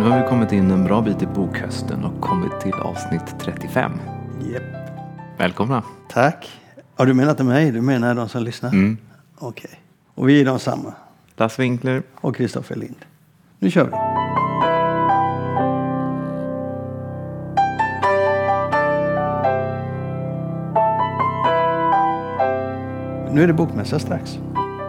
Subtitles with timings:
[0.00, 3.92] Nu har vi kommit in en bra bit i bokhösten och kommit till avsnitt 35.
[4.40, 4.62] Japp.
[5.38, 5.82] Välkomna!
[6.08, 6.60] Tack.
[6.96, 8.72] Ja, du menar inte mig, du menar de som lyssnar?
[8.72, 8.96] Mm.
[9.38, 9.70] Okej.
[10.14, 10.94] Och vi är de samma.
[11.36, 12.02] Lasse Winkler.
[12.14, 12.96] Och Kristoffer Lind.
[13.58, 13.90] Nu kör vi.
[23.34, 24.38] Nu är det bokmässa strax.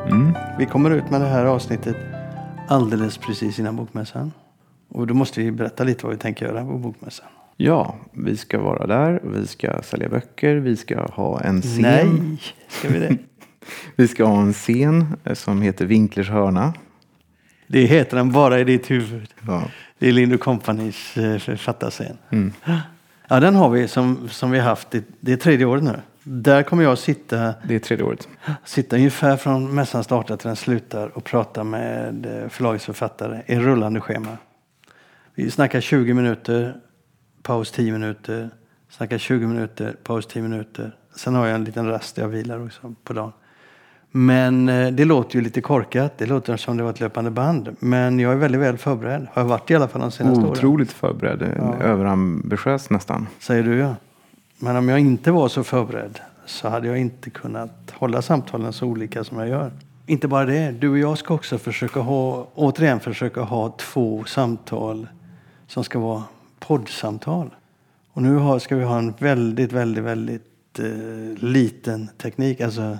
[0.07, 0.33] Mm.
[0.57, 1.97] Vi kommer ut med det här avsnittet
[2.67, 4.31] alldeles precis innan bokmässan.
[4.91, 7.27] Och då måste vi berätta lite vad vi tänker göra på bokmässan.
[7.57, 11.81] Ja, vi ska vara där, vi ska sälja böcker, vi ska ha en scen.
[11.81, 13.17] Nej, ska vi det?
[13.95, 16.73] Vi ska ha en scen som heter Winklers hörna.
[17.67, 19.29] Det heter den bara i ditt huvud.
[19.47, 19.63] Ja.
[19.99, 22.17] Det är Lind Companys eh, författarscen.
[22.29, 22.53] Mm.
[23.27, 24.91] Ja, den har vi som, som vi har haft.
[24.91, 25.99] Det, det är tredje året nu.
[26.23, 28.27] Där kommer jag sitta, Det är tredje året.
[28.65, 33.59] sitta ungefär från mässan startar till den slutar och prata med eh, förlagets författare i
[33.59, 34.37] rullande schema.
[35.35, 36.75] Vi snackar 20 minuter,
[37.43, 38.49] paus 10 minuter,
[38.89, 40.95] snackar 20 minuter, paus 10 minuter.
[41.15, 43.31] Sen har jag en liten rast där jag vilar också på dagen.
[44.11, 46.17] Men eh, det låter ju lite korkat.
[46.17, 47.75] Det låter som det var ett löpande band.
[47.79, 49.27] Men jag är väldigt väl förberedd.
[49.33, 50.51] Har jag varit i alla fall de senaste åren.
[50.51, 51.75] Otroligt förberedd, Ja.
[51.83, 53.27] överambitiös nästan.
[53.39, 53.95] Säger du ja.
[54.59, 58.85] Men om jag inte var så förberedd så hade jag inte kunnat hålla samtalen så
[58.87, 59.71] olika som jag gör.
[60.05, 65.07] Inte bara det, du och jag ska också försöka ha, återigen försöka ha två samtal
[65.71, 66.23] som ska vara
[66.59, 67.49] poddsamtal.
[68.13, 72.61] Och nu har, ska vi ha en väldigt, väldigt, väldigt eh, liten teknik.
[72.61, 72.97] Alltså,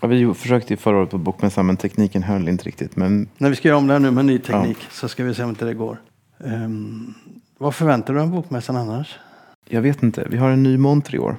[0.00, 2.96] Ja, vi försökte ju förra året på Bokmässan men tekniken höll inte riktigt.
[2.96, 5.34] Men när vi ska göra om det här nu med ny teknik så ska vi
[5.34, 6.00] se om inte det går.
[6.44, 7.14] Ehm,
[7.58, 9.18] vad förväntar du dig av bokmässan annars?
[9.68, 11.36] jag vet inte, vi har en ny monter i år.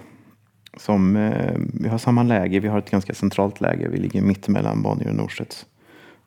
[0.78, 3.88] Som, eh, vi har samma läge, vi har ett ganska centralt läge.
[3.90, 5.66] Vi ligger mitt emellan Bonnier och Norstedts.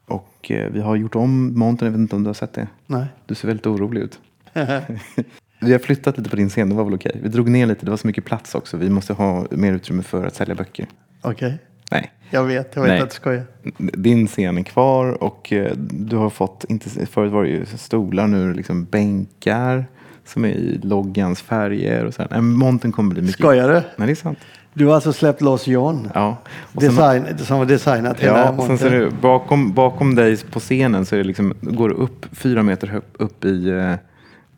[0.07, 2.69] Och eh, vi har gjort om montern, jag vet inte om du har sett det?
[2.87, 3.07] Nej.
[3.27, 4.21] Du ser väldigt orolig ut.
[5.61, 7.21] Vi har flyttat lite på din scen, det var väl okej.
[7.23, 8.77] Vi drog ner lite, det var så mycket plats också.
[8.77, 10.87] Vi måste ha mer utrymme för att sälja böcker.
[11.23, 11.59] Okej,
[11.91, 12.77] Nej, jag vet.
[12.77, 13.01] Jag vet Nej.
[13.01, 13.43] att du skojar.
[13.79, 18.27] din scen är kvar och eh, du har fått, inte, förut var det ju stolar,
[18.27, 19.87] nu är det liksom bänkar
[20.25, 22.23] som är i loggans färger och så.
[22.31, 23.39] Nej, montern kommer bli mycket...
[23.39, 23.75] Skojar du?
[23.97, 24.39] Nej, det är sant.
[24.75, 26.11] Du har alltså släppt loss John?
[26.15, 26.37] Ja.
[26.75, 29.01] Och sen- Design, som har designat hela Ja, och sen montern.
[29.01, 32.87] det, bakom, bakom dig på scenen så är det liksom, går det upp fyra meter
[32.87, 33.71] höp, upp i...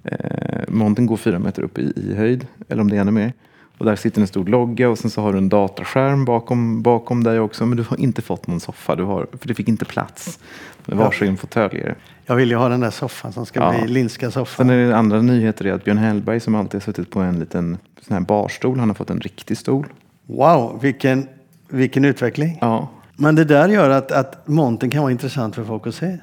[0.06, 3.32] Eh, montern går fyra meter upp i, i höjd, eller om det är ännu mer.
[3.78, 7.24] Och där sitter en stor logga och sen så har du en dataskärm bakom, bakom
[7.24, 7.66] dig också.
[7.66, 10.38] Men du har inte fått någon soffa, du har, för det fick inte plats.
[10.86, 11.94] Med varsin fåtöljer.
[12.26, 13.74] Jag vill ju ha den där soffan som ska Ja.
[13.78, 14.66] bli Lindska soffan.
[14.66, 17.38] Sen är det andra nyheter är att Björn Hellberg som alltid har suttit på en
[17.38, 19.86] liten sån här barstol, han har fått en riktig stol.
[20.26, 21.28] Wow, vilken,
[21.68, 22.58] vilken utveckling.
[22.60, 26.18] Ja, Men det där gör att, att montern kan vara intressant för folk att se.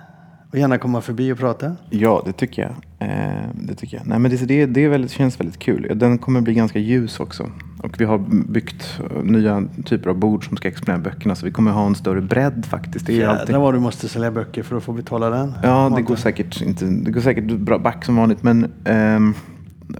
[0.53, 1.75] Och gärna komma förbi och prata.
[1.89, 2.71] Ja, det tycker jag.
[3.09, 4.07] Eh, det tycker jag.
[4.07, 5.91] Nej, men det, det, det är väldigt, känns väldigt kul.
[5.95, 7.49] Den kommer bli ganska ljus också.
[7.83, 11.35] Och vi har byggt eh, nya typer av bord som ska exponera böckerna.
[11.35, 13.05] Så vi kommer ha en större bredd faktiskt.
[13.05, 13.47] Det är ju alltid...
[13.49, 15.53] Jädrar vad du måste sälja böcker för att få betala den.
[15.63, 16.85] Ja, det går säkert inte.
[16.85, 18.43] Det går säkert bra back som vanligt.
[18.43, 19.33] Men ehm,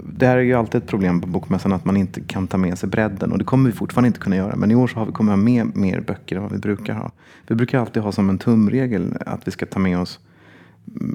[0.04, 2.78] det här är ju alltid ett problem på Bokmässan att man inte kan ta med
[2.78, 3.32] sig bredden.
[3.32, 4.56] Och det kommer vi fortfarande inte kunna göra.
[4.56, 6.94] Men i år så har vi kommer ha med mer böcker än vad vi brukar
[6.94, 7.12] ha.
[7.48, 10.20] Vi brukar alltid ha som en tumregel att vi ska ta med oss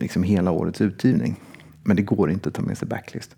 [0.01, 1.37] liksom hela årets utgivning.
[1.83, 3.37] Men det går inte att ta med sig backlist.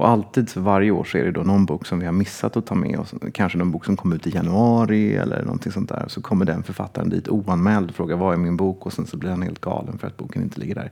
[0.00, 2.56] Och alltid så varje år så är det då någon bok som vi har missat
[2.56, 3.14] att ta med oss.
[3.32, 6.04] Kanske någon bok som kom ut i januari eller någonting sånt där.
[6.08, 8.86] Så kommer den författaren dit oanmäld och frågar vad är min bok?
[8.86, 10.90] Och sen så blir han helt galen för att boken inte ligger där.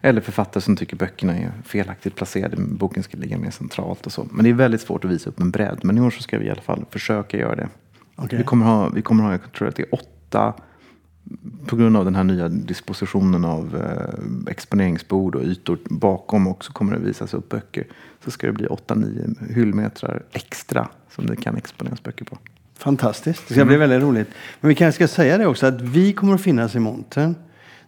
[0.00, 2.56] Eller författare som tycker böckerna är felaktigt placerade.
[2.56, 4.26] Boken ska ligga mer centralt och så.
[4.30, 5.80] Men det är väldigt svårt att visa upp en bredd.
[5.82, 7.68] Men i år så ska vi i alla fall försöka göra det.
[8.16, 8.38] Okej.
[8.38, 10.54] Vi kommer ha, vi kommer ha, jag tror att det är åtta,
[11.66, 16.92] på grund av den här nya dispositionen av eh, exponeringsbord och ytor bakom också kommer
[16.92, 17.86] det visas upp böcker.
[18.24, 22.38] Så ska det bli åtta, nio hyllmetrar extra som det kan exponeras böcker på.
[22.78, 23.48] Fantastiskt.
[23.48, 24.28] Det ska bli väldigt roligt.
[24.60, 27.34] Men vi kanske ska säga det också att vi kommer att finnas i montern.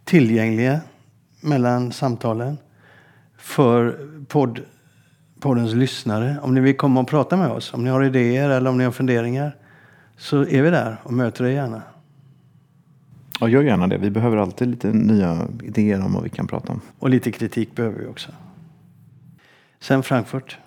[0.05, 0.81] Tillgängliga
[1.41, 2.59] mellan samtalen.
[3.39, 4.61] För podd,
[5.41, 6.37] poddens lyssnare.
[6.43, 7.75] Om ni vill komma och prata med oss.
[7.75, 9.57] Om ni har idéer eller om ni har funderingar.
[10.17, 11.83] Så är vi där och möter er gärna.
[13.43, 13.99] Ja, gör gärna det.
[13.99, 16.81] Vi behöver alltid lite nya idéer om vad vi kan prata om.
[16.99, 18.31] Och lite kritik behöver vi också.
[19.81, 20.59] Sen Frankfurt.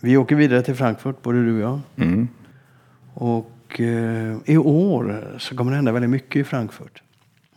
[0.00, 1.80] Vi åker vidare till Frankfurt, både du och jag.
[1.96, 2.28] Mm.
[3.14, 7.02] Och eh, i år så kommer det hända väldigt mycket i Frankfurt.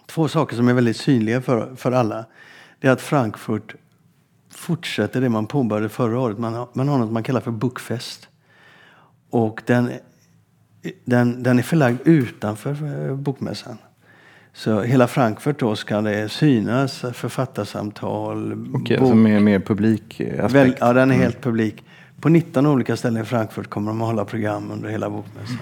[0.06, 2.26] Två saker som är väldigt synliga för, för alla.
[2.80, 3.76] Det är att Frankfurt
[4.50, 6.38] fortsätter det man påbörjade förra året.
[6.38, 8.30] Man har, man har något man kallar för Bookfest.
[9.30, 9.92] Och den,
[11.06, 13.78] den, den är förlagd utanför eh, bokmässan.
[14.54, 18.52] Så hela Frankfurt då ska det synas, författarsamtal.
[18.54, 20.78] Okej, bok- alltså mer, mer publik aspekt.
[20.82, 21.84] Ja, den är helt publik.
[22.22, 25.58] På 19 olika ställen i Frankfurt kommer de att hålla program under hela bokmässan.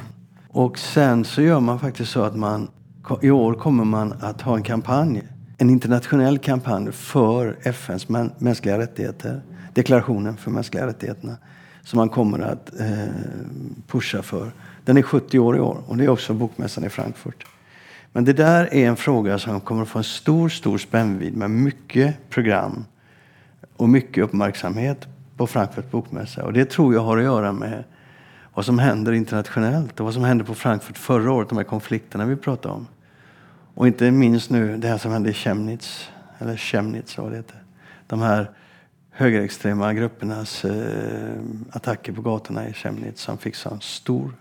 [0.49, 2.67] Och sen så gör man faktiskt så att man
[3.21, 5.21] i år kommer man att ha en kampanj.
[5.57, 9.41] En internationell kampanj för FNs mä- mänskliga rättigheter.
[9.73, 11.37] Deklarationen för mänskliga rättigheterna.
[11.83, 12.87] Som man kommer att eh,
[13.87, 14.51] pusha för.
[14.85, 17.45] Den är 70 år i år och det är också bokmässan i Frankfurt.
[18.11, 21.51] Men det där är en fråga som kommer att få en stor, stor spännvidd med
[21.51, 22.85] mycket program
[23.75, 25.07] och mycket uppmärksamhet
[25.37, 26.45] på Frankfurt bokmässa.
[26.45, 27.83] Och det tror jag har att göra med
[28.53, 32.25] vad som händer internationellt och vad som hände på Frankfurt förra året, de här konflikterna
[32.25, 32.87] vi pratade om.
[33.73, 36.09] Och inte minst nu det här som hände i Chemnitz,
[36.39, 37.63] eller Chemnitz vad det heter.
[38.07, 38.51] De här
[39.11, 41.39] högerextrema gruppernas eh,
[41.71, 44.33] attacker på gatorna i Chemnitz som fick så stor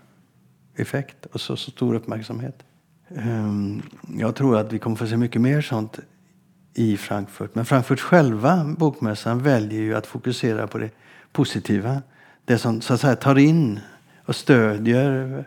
[0.75, 2.63] effekt och så, så stor uppmärksamhet.
[3.15, 3.81] Ehm,
[4.17, 5.99] jag tror att vi kommer få se mycket mer sånt
[6.73, 7.55] i Frankfurt.
[7.55, 10.89] Men Frankfurt själva, bokmässan, väljer ju att fokusera på det
[11.31, 12.01] positiva.
[12.45, 13.79] Det som så att säga tar in
[14.25, 15.45] och stödjer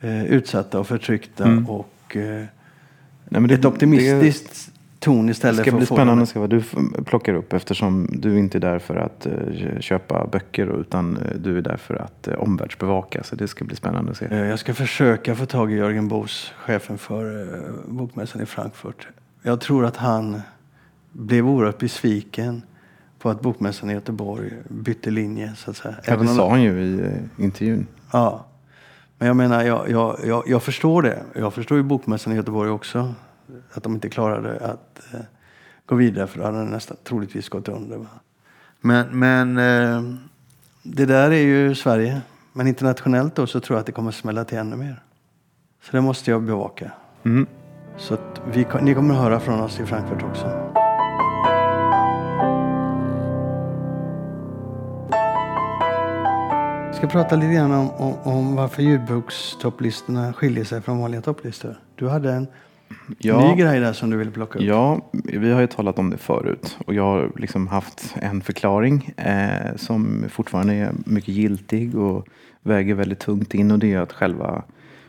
[0.00, 2.44] eh, utsatta och förtryckta och eh,
[3.28, 4.70] Nej, men det, ett optimistiskt
[5.04, 6.62] ton Det istället ska för bli spännande att se vad du
[7.04, 11.58] plockar upp eftersom du inte är där för att eh, köpa böcker utan eh, du
[11.58, 13.22] är där för att eh, omvärldsbevaka.
[13.22, 14.36] Så det ska bli spännande att se.
[14.36, 17.48] Jag ska försöka få tag i Jörgen Boos, chefen för
[17.88, 19.08] bokmässan i Frankfurt.
[19.42, 20.40] Jag tror att han
[21.12, 22.62] blev oerhört besviken
[23.18, 25.52] på att bokmässan i Göteborg bytte linje.
[25.56, 25.94] Så att säga.
[26.06, 27.86] Ja, det sa han ju i intervjun.
[28.12, 28.44] Ja.
[29.18, 31.22] Men jag menar, jag, jag, jag, jag förstår det.
[31.34, 33.14] Jag förstår ju bokmässan i Göteborg också.
[33.72, 35.20] Att de inte klarade att eh,
[35.86, 37.96] gå vidare för då hade den nästan troligtvis gått under.
[37.96, 38.06] Va?
[38.80, 40.16] Men, men eh,
[40.82, 42.20] det där är ju Sverige.
[42.52, 45.02] Men internationellt då så tror jag att det kommer smälla till ännu mer.
[45.82, 46.92] Så det måste jag bevaka.
[47.24, 47.46] Mm.
[47.96, 48.16] Så
[48.52, 50.46] vi, ni kommer att höra från oss i Frankfurt också.
[56.86, 61.80] Jag ska prata lite grann om, om, om varför ljudbokstopplistorna skiljer sig från vanliga topplistor.
[61.94, 62.46] Du hade en
[63.18, 63.48] Ja.
[63.48, 64.64] ny grej där som du ville plocka upp.
[64.64, 69.12] Ja, vi har ju talat om det förut och jag har liksom haft en förklaring
[69.16, 72.26] eh, som fortfarande är mycket giltig och
[72.62, 74.62] väger väldigt tungt in och det är att själva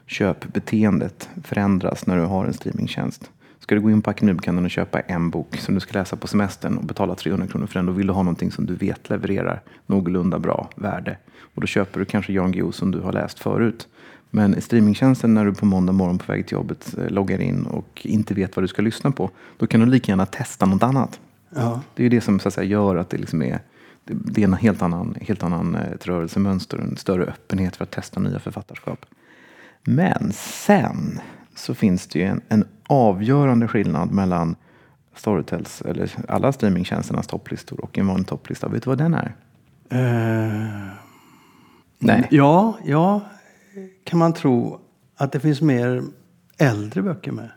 [0.08, 3.32] köpbeteendet förändras när du har en streamingtjänst.
[3.60, 6.28] Ska du gå in på Akademibokhandeln och köpa en bok som du ska läsa på
[6.28, 9.10] semestern och betala 300 kronor för den, då vill du ha någonting som du vet
[9.10, 11.18] levererar någorlunda bra värde.
[11.56, 13.88] Och då köper du kanske Jan Guillou som du har läst förut.
[14.36, 17.66] Men i streamingtjänsten när du på måndag morgon på väg till jobbet eh, loggar in
[17.66, 20.84] och inte vet vad du ska lyssna på, då kan du lika gärna testa något
[20.84, 21.20] annat.
[21.50, 21.82] Ja.
[21.94, 23.60] Det är ju det som så att säga, gör att det, liksom är,
[24.04, 27.92] det, är en helt annan, helt annan eh, ett rörelsemönster, en större öppenhet för att
[27.92, 29.06] testa nya författarskap.
[29.84, 31.20] Men sen
[31.56, 34.56] så finns det ju en, en avgörande skillnad mellan
[35.16, 38.68] Storytels, eller alla streamingtjänsternas topplistor och en vanlig topplista.
[38.68, 39.36] Vet du vad den är?
[39.90, 40.96] Eh,
[42.00, 42.28] Nej.
[42.32, 43.22] Ja, ja,
[44.04, 44.80] kan man tro
[45.16, 46.04] att det finns mer
[46.58, 47.50] äldre böcker med.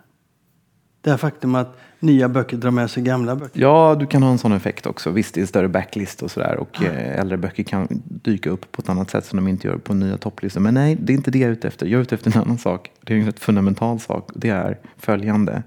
[1.01, 3.61] Det här faktum att nya böcker drar med sig gamla böcker.
[3.61, 5.11] Ja, du kan ha en sån effekt också.
[5.11, 6.57] Visst, det är större backlist och sådär.
[6.57, 9.77] Och eh, äldre böcker kan dyka upp på ett annat sätt som de inte gör
[9.77, 10.61] på nya topplistor.
[10.61, 11.87] Men nej, det är inte det jag är ute efter.
[11.87, 12.91] Jag är ute efter en annan sak.
[13.01, 14.31] Det är en rätt fundamental sak.
[14.35, 15.63] Det är följande.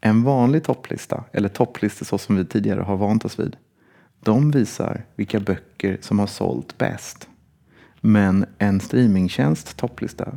[0.00, 3.56] En vanlig topplista, eller topplistor så som vi tidigare har vant oss vid.
[4.20, 7.28] De visar vilka böcker som har sålt bäst.
[8.04, 10.28] Men en streamingtjänst topplista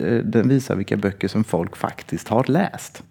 [0.00, 3.02] eh, den visar vilka böcker som folk faktiskt har läst.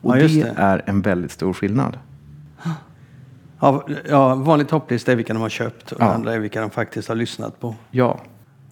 [0.00, 0.52] Och Ja, det, det.
[0.56, 1.98] är en väldigt stor skillnad.
[3.60, 6.04] Ja, ja, vanlig topplista är vilka de har köpt och Ja.
[6.12, 7.74] andra är vilka de faktiskt har lyssnat på.
[7.90, 8.20] Ja,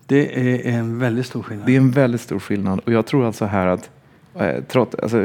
[0.07, 1.67] Det är en väldigt stor skillnad.
[1.67, 2.79] det är en väldigt stor skillnad.
[2.85, 3.91] Och jag tror alltså här att
[4.35, 5.19] eh, trots, alltså,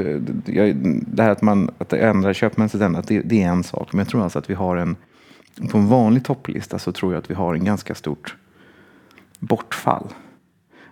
[0.46, 1.90] det- här att man att
[2.34, 3.94] köpmässigt ändrat, det, det är en sak.
[3.94, 4.96] Men jag tror alltså att vi har en,
[5.72, 8.36] på en vanlig topplista så tror jag att vi har en ganska stort
[9.40, 10.08] bortfall.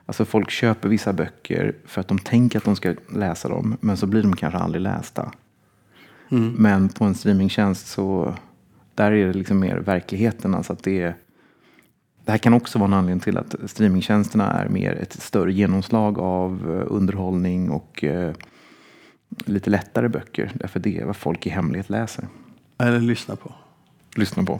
[0.06, 3.98] Alltså folk köper vissa böcker för att de tänker att de ska läsa dem, men
[3.98, 5.32] så blir de kanske aldrig lästa.
[6.30, 6.54] Mm.
[6.58, 8.36] Men på en streamingtjänst så
[8.96, 10.56] där är det liksom mer verkligheten.
[10.56, 11.16] Alltså att det, är,
[12.25, 16.20] det här kan också vara en anledning till att streamingtjänsterna är mer ett större genomslag
[16.20, 18.34] av eh, underhållning och eh,
[19.46, 20.51] lite lättare böcker.
[20.54, 22.28] Därför det är vad folk i hemlighet läser.
[22.78, 23.54] Eller lyssna på.
[24.20, 24.60] Lyssna på.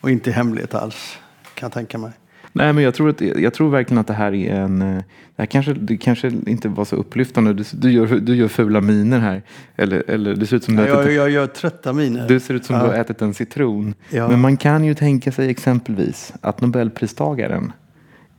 [0.00, 1.18] Och inte hemlighet alls,
[1.54, 2.10] kan jag tänka mig.
[2.52, 4.82] Nej, men jag tror, att, jag tror verkligen att det här är en...
[4.82, 4.96] eh,
[5.36, 7.52] Det här kanske, det kanske inte var så upplyftande.
[7.54, 9.42] Du, du, gör, du gör fula miner här.
[9.76, 12.28] Eller, eller det ser ut som du, har Jag, ätit, jag gör trötta miner.
[12.28, 12.82] du ser ut som Ja.
[12.82, 13.94] du har ätit en citron.
[14.10, 14.28] Ja.
[14.28, 17.72] Men man kan ju tänka sig exempelvis att Nobelpristagaren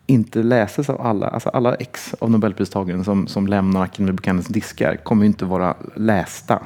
[0.08, 1.28] inte läses av alla.
[1.28, 5.76] Alltså alla ex av Nobelpristagaren som, som lämnar Academy Buchanans diskar kommer ju inte vara
[5.96, 6.60] lästa.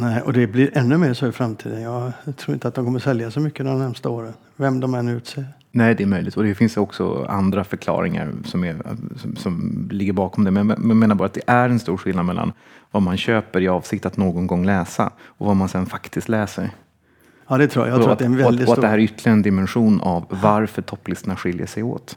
[0.00, 1.82] Nej, och det blir ännu mer så i framtiden.
[1.82, 4.32] Jag tror inte att de kommer sälja så mycket de närmsta åren.
[4.56, 5.46] Vem de än utser.
[5.72, 6.36] Nej, det är möjligt.
[6.36, 8.76] Och det finns också andra förklaringar som, är,
[9.16, 10.50] som, som ligger bakom det.
[10.50, 12.52] Men jag menar bara att det är en stor skillnad mellan
[12.90, 16.70] vad man köper i avsikt att någon gång läsa och vad man sen faktiskt läser.
[17.48, 17.94] Ja, det tror jag.
[17.94, 18.82] Jag tror och att det är en väldigt och att stor...
[18.82, 22.16] det här är ytterligare en dimension av varför topplistorna skiljer sig åt.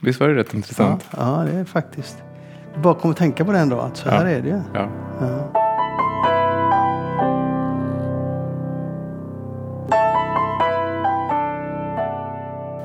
[0.00, 1.08] Visst var det rätt ja, intressant?
[1.16, 2.22] ja, det är faktiskt.
[2.82, 4.30] Bara kom att tänka på den då, att så här Ja.
[4.30, 4.60] är det ju.
[4.74, 4.90] Ja.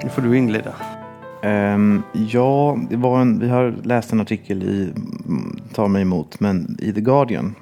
[0.09, 0.73] Nu får du inleda.
[1.43, 4.83] Ehm, ja, det var en, vi har läst en artikel i
[5.27, 7.55] mm, Tar mig emot, men i The Guardian.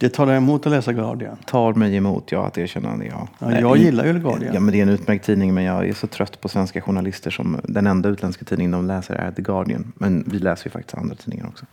[0.00, 1.36] Det tar dig emot att läsa Guardian.
[1.46, 3.04] Tar mig emot, ja, att erkänna det.
[3.04, 3.28] Ja.
[3.38, 4.54] Ja, jag i- gillar ju The Guardian.
[4.54, 7.30] Ja, men det är en utmärkt tidning, men jag är så trött på svenska journalister
[7.30, 9.92] som den enda utländska tidningen de läser är The Guardian.
[9.96, 11.66] Men vi läser ju faktiskt andra tidningar också.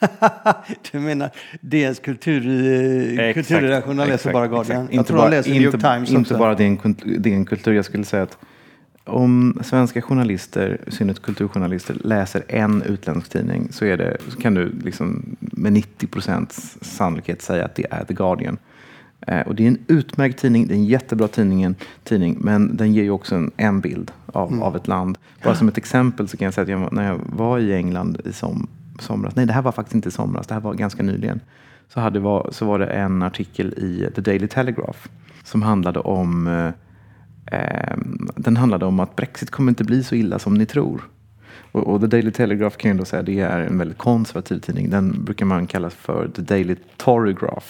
[0.92, 4.62] Du menar DNs kultur, eh, Exakt, kulturredaktioner läser bara Guardian?
[4.82, 4.92] exakt.
[4.94, 6.38] Jag Inte tror bara- de läser New York inte, Times Inte också.
[6.38, 6.78] bara DN,
[7.18, 7.72] DN Kultur.
[7.72, 8.38] Jag skulle säga att
[9.04, 14.54] om svenska journalister, i synnerhet kulturjournalister, läser en utländsk tidning så, är det, så kan
[14.54, 18.58] du liksom med 90 procents sannolikhet säga att det är The Guardian.
[19.26, 22.92] Eh, och det är en utmärkt tidning, det är en jättebra tidning, tidning men den
[22.92, 24.62] ger ju också en, en bild av, Mm.
[24.62, 25.18] av ett land.
[25.44, 28.20] Bara som ett exempel så kan jag säga att jag, när jag var i England
[28.24, 28.68] i som,
[28.98, 31.40] somras, nej det här var faktiskt inte i somras, det här var ganska nyligen,
[31.88, 34.98] så, hade, var, så var det en artikel i The Daily Telegraph
[35.44, 36.70] som handlade om eh,
[38.36, 41.08] den handlade om att Brexit kommer inte bli så illa som ni tror.
[41.72, 44.90] Och, och The Daily Telegraph kan jag då säga det är en väldigt konservativ tidning.
[44.90, 47.66] Den brukar man kalla för The Daily Torygraph.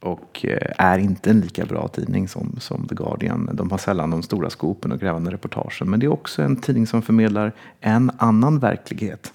[0.00, 3.50] Och eh, är inte en lika bra tidning som, som The Guardian.
[3.52, 5.90] De har sällan de stora skopen och grävande reportagen.
[5.90, 9.32] Men det är också en tidning som förmedlar en annan verklighet.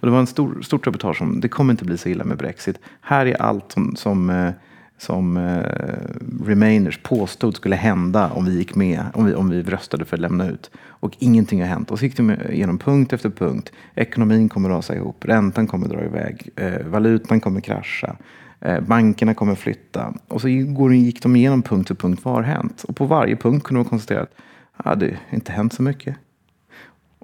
[0.00, 2.36] Och det var en stor, stort reportage om det kommer inte bli så illa med
[2.36, 2.78] Brexit.
[3.00, 4.50] Här är allt som, som, eh,
[4.98, 10.04] som eh, Remainers påstod skulle hända om vi gick med, om vi, om vi röstade
[10.04, 10.70] för att lämna ut.
[10.88, 11.90] Och ingenting har hänt.
[11.90, 13.72] Och så gick de igenom punkt efter punkt.
[13.94, 18.16] Ekonomin kommer rasa ihop, räntan kommer dra iväg, eh, valutan kommer krascha.
[18.60, 20.14] Eh, Bankerna kommer flytta.
[20.28, 22.20] Och så går- gick de igenom punkt för punkt.
[22.24, 22.84] Vad har hänt?
[22.88, 24.32] Och på varje punkt kunde man konstatera att
[24.76, 26.16] ah, det har inte hänt så mycket.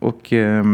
[0.01, 0.65] Och eh,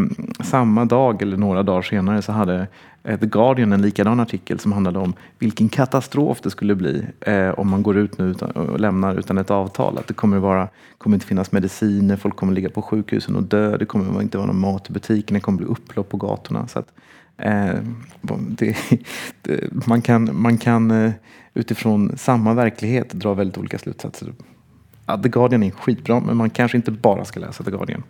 [0.40, 2.66] samma dag eller några dagar senare så hade
[3.04, 7.49] eh, The Guardian en likadan artikel som handlade om vilken katastrof det skulle bli eh,
[7.49, 9.99] om man går ut nu utan, och lämnar utan ett avtal.
[9.99, 10.68] Att det kommer, vara,
[10.99, 14.47] kommer inte finnas mediciner, folk kommer ligga på sjukhusen och dö, det kommer inte vara
[14.47, 16.66] någon mat i butiken, det kommer bli upplopp på gatorna.
[16.66, 16.92] Så att,
[17.37, 17.75] eh,
[18.49, 18.76] det,
[19.42, 21.12] det, man kan, man kan eh,
[21.54, 24.33] utifrån samma verklighet dra väldigt olika slutsatser.
[25.06, 28.02] Ja, The Guardian är skitbra, men man kanske inte bara ska läsa The Guardian.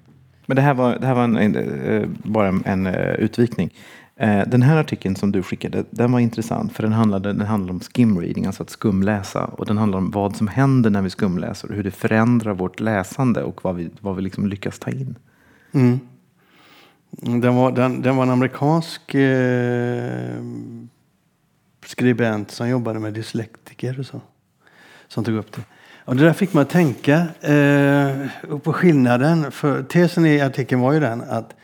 [0.47, 2.87] Men det här var, det här var en, en, bara en, en
[3.19, 3.71] utvikning.
[4.19, 7.73] Eh, den här artikeln som du skickade, den var intressant för den handlade, den handlade
[7.73, 9.45] om skimreading, alltså att skumläsa.
[9.45, 12.81] Och den handlar om vad som händer när vi skumläser och hur det förändrar vårt
[12.81, 15.17] läsande och vad vi, vad vi liksom lyckas ta in.
[15.73, 16.01] Mm.
[17.11, 20.43] Den, var, den, den var en amerikansk eh,
[21.85, 24.21] skribent som jobbade med dyslektiker och så.
[25.09, 25.63] Som tog upp det.
[26.07, 29.53] Och det där fick man att tänka eh, på skillnaden.
[29.53, 31.55] För tesen i artikeln var ju den att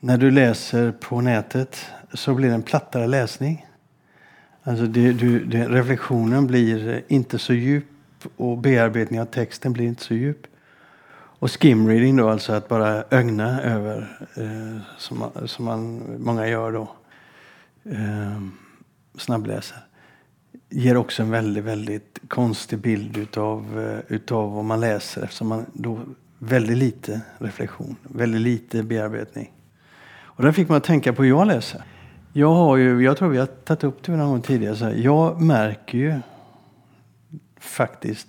[0.00, 3.66] när du läser på nätet så blir det en plattare läsning.
[4.62, 7.84] Alltså det, du, det, reflektionen blir inte så djup
[8.36, 10.46] och bearbetningen av texten blir inte så djup.
[11.12, 16.72] Och skimreading då, alltså att bara ögna över, eh, som, man, som man, många gör
[16.72, 16.92] då,
[17.84, 18.42] eh,
[19.18, 19.78] snabbläser,
[20.70, 25.66] ger också en väldigt, väldigt konstig bild utav, eh, utav vad man läser eftersom man
[25.72, 26.00] då
[26.38, 29.52] väldigt lite reflektion, väldigt lite bearbetning.
[30.22, 31.82] Och där fick man att tänka på hur jag läser.
[32.32, 34.94] Jag har ju, jag tror vi har tagit upp det någon gång tidigare, så här,
[34.94, 36.14] jag märker ju
[37.60, 38.28] faktiskt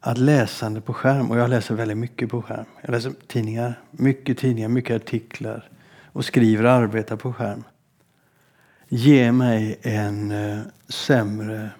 [0.00, 2.64] att läsande på skärm, och jag läser väldigt mycket på skärm.
[2.82, 5.68] Jag läser tidningar, mycket tidningar, mycket artiklar
[6.12, 7.64] och skriver och arbetar på skärm.
[8.88, 11.70] Ger mig en eh, sämre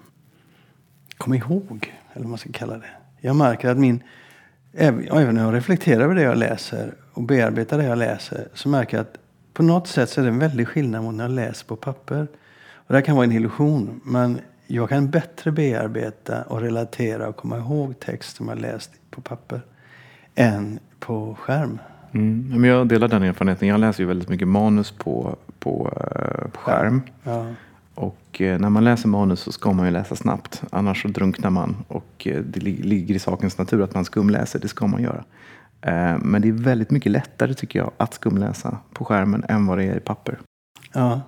[1.17, 2.89] kom ihåg, eller vad man ska kalla det.
[3.19, 4.03] Jag märker att min,
[4.73, 8.69] även, även när jag reflekterar över det jag läser och bearbetar det jag läser, så
[8.69, 9.17] märker jag att
[9.53, 12.27] på något sätt så är det en väldig skillnad mot när jag läser på papper.
[12.71, 17.35] Och det här kan vara en illusion, men jag kan bättre bearbeta och relatera och
[17.35, 19.61] komma ihåg text som jag läst på papper
[20.35, 21.79] än på skärm.
[22.11, 22.51] Mm.
[22.61, 23.67] Men jag delar den erfarenheten.
[23.67, 27.01] Jag läser ju väldigt mycket manus på, på, eh, på skärm.
[27.23, 27.45] Ja.
[27.95, 30.63] Och eh, när man läser manus så ska man ju läsa snabbt.
[30.71, 31.75] Annars så drunknar man.
[31.87, 34.59] Och eh, det li- ligger i sakens natur att man skumläser.
[34.59, 35.23] Det ska man göra.
[36.21, 39.83] Men det är väldigt mycket lättare tycker jag att skumläsa på skärmen än vad det
[39.83, 40.37] är i papper.
[40.93, 41.21] Ja.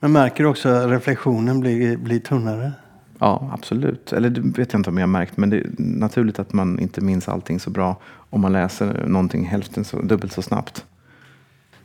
[0.00, 2.72] Men märker du också att reflektionen blir, blir tunnare?
[3.18, 4.12] Ja, absolut.
[4.12, 5.36] Eller det vet jag inte om jag har märkt.
[5.36, 7.96] Men det är naturligt att man inte minns allting så bra
[8.30, 10.84] om man läser någonting hälften så, dubbelt så snabbt.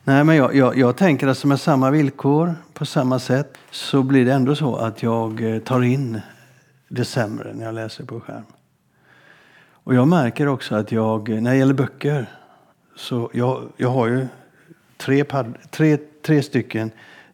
[0.03, 4.25] Nej, men jag, jag, jag tänker att med samma villkor, på samma sätt, så blir
[4.25, 6.21] det ändå så att jag eh, tar in
[6.87, 8.43] det sämre när jag läser på skärm.
[9.71, 12.25] Och jag märker också att jag, eh, när det gäller böcker,
[12.95, 14.27] så jag, jag har ju
[14.97, 16.91] tre, pad, tre, tre stycken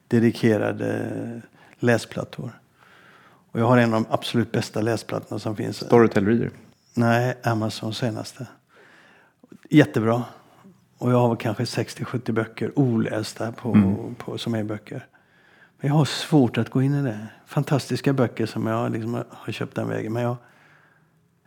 [0.08, 1.42] dedikerade
[1.80, 2.52] läsplattor.
[3.52, 5.86] Och jag har en av de absolut bästa läsplattorna som finns.
[5.86, 6.52] Storytel Reader?
[6.94, 8.48] Nej, Amazon senaste.
[9.70, 10.24] Jättebra.
[10.98, 14.16] Och jag har kanske 60-70 böcker olästa på, mm.
[14.16, 15.06] på, som är böcker.
[15.80, 17.28] Men jag har svårt att gå in i det.
[17.46, 20.14] Fantastiska böcker som jag liksom har köpt den vägen.
[20.14, 20.36] Men jag,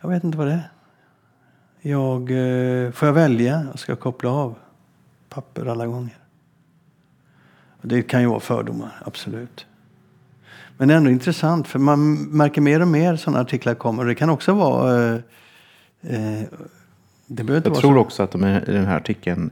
[0.00, 0.70] jag vet inte vad det är.
[1.80, 3.66] Jag, eh, får jag välja?
[3.70, 4.54] Jag ska koppla av
[5.28, 6.18] papper alla gånger.
[7.82, 9.66] Det kan ju vara fördomar, absolut.
[10.82, 14.04] Men det är ändå intressant för man märker mer och mer sådana artiklar kommer.
[14.04, 15.06] Det kan också vara...
[15.06, 15.14] Eh,
[16.02, 16.42] eh
[17.26, 17.96] det Jag vara tror så.
[17.98, 19.50] också att de i den här artikeln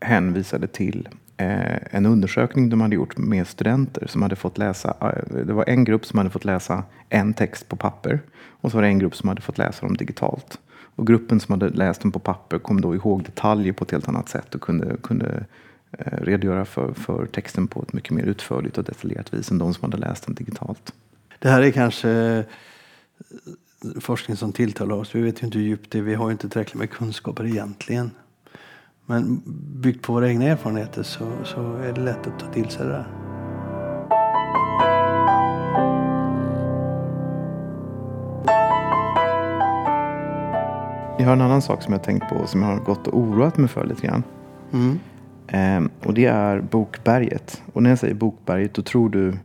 [0.00, 4.94] hänvisade till eh, en undersökning de hade gjort med studenter som hade fått läsa.
[5.00, 8.20] Eh, det var en grupp som hade fått läsa en text på papper
[8.60, 10.58] och så var det en grupp som hade fått läsa dem digitalt.
[10.96, 14.08] Och gruppen som hade läst dem på papper kom då ihåg detaljer på ett helt
[14.08, 15.44] annat sätt och kunde, kunde
[15.98, 19.92] redogöra för, för texten på ett mycket mer utförligt och detaljerat vis än de som
[19.92, 20.92] hade läst den digitalt.
[21.38, 22.44] Det här är kanske eh,
[24.00, 25.14] forskning som tilltalar oss.
[25.14, 26.02] Vi vet ju inte hur djupt det är.
[26.02, 28.10] Vi har ju inte tillräckligt med kunskaper egentligen.
[29.06, 29.42] Men
[29.80, 32.92] byggt på våra egna erfarenheter så, så är det lätt att ta till sig det
[32.92, 33.06] där.
[41.18, 43.56] Jag har en annan sak som jag tänkt på som jag har gått och oroat
[43.56, 44.22] mig för lite grann.
[44.72, 44.98] Mm.
[45.48, 47.62] Ehm, och det är Bokberget.
[47.72, 49.38] Och när jag säger Bokberget då tror du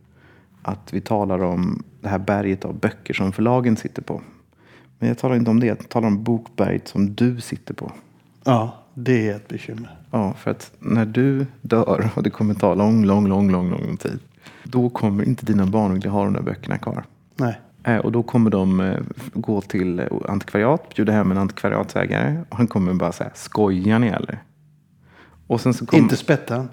[0.61, 4.21] att vi talar om det här berget av böcker som förlagen sitter på.
[4.99, 5.65] Men jag talar inte om det.
[5.65, 7.91] Jag talar om Bokberget som du sitter på.
[8.43, 9.97] Ja, det är ett bekymmer.
[10.11, 13.97] Ja, för att när du dör och det kommer ta lång, lång, lång, lång, lång
[13.97, 14.19] tid.
[14.63, 17.03] Då kommer inte dina barn vilja ha de där böckerna kvar.
[17.35, 17.59] Nej.
[17.83, 18.99] Eh, och då kommer de eh,
[19.33, 22.43] gå till eh, antikvariat, bjuda hem en antikvariatsägare.
[22.49, 24.39] Och han kommer bara säga, skojar ni eller?
[25.51, 26.03] Och sen så kommer...
[26.03, 26.69] Inte Spettan.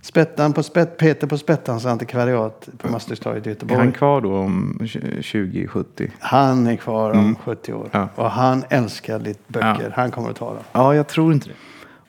[0.00, 3.80] Spettan på Spett, Peter på Spettans antikvariat på Masterinstorget i Göteborg.
[3.80, 6.10] Är han kvar då om 2070?
[6.18, 7.34] Han är kvar om mm.
[7.34, 7.88] 70 år.
[7.92, 8.08] Ja.
[8.14, 9.84] Och han älskar ditt böcker.
[9.84, 9.92] Ja.
[9.94, 10.62] Han kommer att ta dem.
[10.72, 11.54] Ja, jag tror inte det.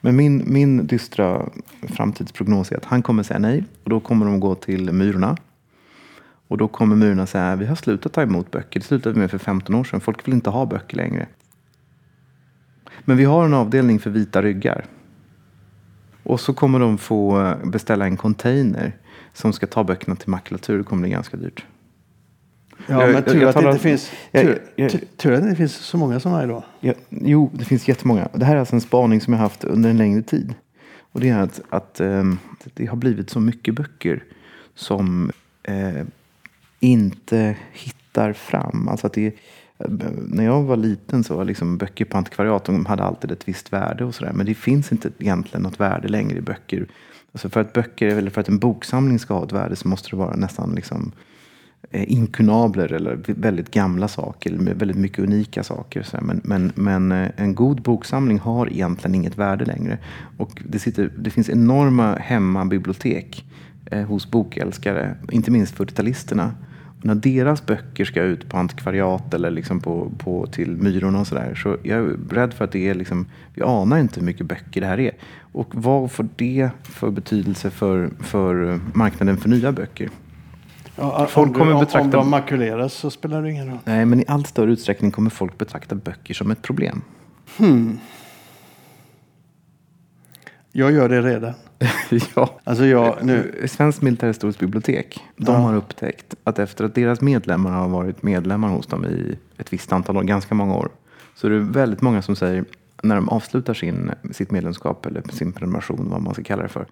[0.02, 1.46] Men min, min dystra
[1.82, 3.64] framtidsprognos är att han kommer säga nej.
[3.84, 5.38] Och då kommer de gå till Myrorna.
[6.48, 8.80] Och då kommer Myrorna säga vi har slutat ta emot böcker.
[8.80, 10.02] Det slutade vi med för 15 år sedan.
[10.02, 11.28] Folk vill inte ha böcker längre.
[13.06, 14.86] Men vi har en avdelning för vita ryggar.
[16.24, 18.98] Och så kommer de få eh, beställa en container
[19.34, 20.78] som ska ta böckerna till makulatur.
[20.78, 21.66] Det kommer bli ganska dyrt.
[22.88, 25.56] Ja, jag, men tur jag, att det inte finns, tur, jag, tur, att det inte
[25.56, 26.64] finns så många sådana idag.
[26.80, 28.28] Ja, jo, det finns jättemånga.
[28.34, 30.54] Det här är alltså en spaning som jag haft under en längre tid.
[31.12, 32.40] Och det är att, att um,
[32.74, 34.24] det har blivit så mycket böcker
[34.76, 35.32] som
[35.70, 36.04] uh,
[36.80, 38.88] inte hittar fram.
[38.88, 39.36] Alltså att det,
[40.28, 43.74] när jag var liten så var liksom böcker på antikvariat de hade alltid ett visst
[43.74, 44.34] värde och sådär.
[44.34, 46.88] Men det finns inte egentligen något värde längre i böcker.
[47.32, 50.10] Alltså för att böcker, eller för att en boksamling ska ha ett värde så måste
[50.10, 51.12] det vara nästan liksom
[51.92, 56.08] eh, inkunabler eller väldigt gamla saker, eller väldigt mycket unika saker.
[56.22, 59.98] Men, men, men eh, en god boksamling har egentligen inget värde längre.
[60.38, 63.46] Och det, sitter, det finns enorma hemmabibliotek
[63.86, 66.52] eh, hos bokälskare, inte minst 40-talisterna
[67.04, 71.56] när deras böcker ska ut på antikvariat eller liksom på, på, till Myrorna och sådär.
[71.56, 74.82] Så jag är rädd för att det är liksom, vi anar inte hur mycket böcker
[74.82, 75.12] det här är.
[75.40, 80.10] Och vad får det för betydelse för, för marknaden för nya böcker?
[80.96, 82.02] Ja, folk om, kommer betrakta...
[82.02, 83.80] om de makuleras så spelar det ingen roll.
[83.86, 87.02] Nej, men i allt större utsträckning kommer folk betrakta böcker som ett problem.
[87.58, 88.00] Hmm.
[90.76, 91.54] Jag gör det redan.
[92.36, 92.60] ja.
[92.64, 93.66] Alltså jag, nu...
[93.68, 95.60] Svenskt militärhistoriskt bibliotek de ja.
[95.60, 99.94] har upptäckt att efter att deras medlemmar har varit medlemmar hos dem i ett visst
[99.94, 100.90] antal år, ganska många år,
[101.36, 102.66] så är det väldigt många som säger
[103.04, 106.86] när de avslutar sin, sitt medlemskap eller sin prenumeration, vad man ska kalla det för,